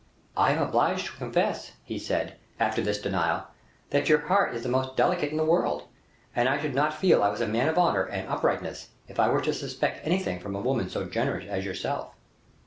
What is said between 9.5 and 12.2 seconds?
suspect anything from a woman so generous as yourself."